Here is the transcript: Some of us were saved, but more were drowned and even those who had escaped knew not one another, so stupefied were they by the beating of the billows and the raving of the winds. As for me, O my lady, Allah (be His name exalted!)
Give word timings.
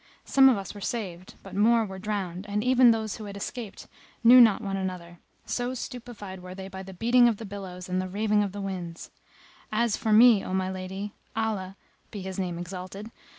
Some 0.25 0.49
of 0.49 0.57
us 0.57 0.73
were 0.73 0.81
saved, 0.81 1.35
but 1.43 1.55
more 1.55 1.85
were 1.85 1.99
drowned 1.99 2.47
and 2.49 2.63
even 2.63 2.89
those 2.89 3.17
who 3.17 3.25
had 3.25 3.37
escaped 3.37 3.85
knew 4.23 4.41
not 4.41 4.63
one 4.63 4.75
another, 4.75 5.19
so 5.45 5.75
stupefied 5.75 6.39
were 6.39 6.55
they 6.55 6.67
by 6.67 6.81
the 6.81 6.95
beating 6.95 7.27
of 7.27 7.37
the 7.37 7.45
billows 7.45 7.87
and 7.87 8.01
the 8.01 8.09
raving 8.09 8.41
of 8.41 8.51
the 8.51 8.61
winds. 8.61 9.11
As 9.71 9.97
for 9.97 10.11
me, 10.11 10.43
O 10.43 10.55
my 10.55 10.71
lady, 10.71 11.13
Allah 11.35 11.75
(be 12.09 12.23
His 12.23 12.39
name 12.39 12.57
exalted!) 12.57 13.11